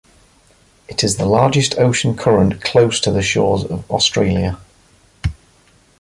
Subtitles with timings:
[0.87, 4.57] It is the largest ocean current close to the shores of Australia.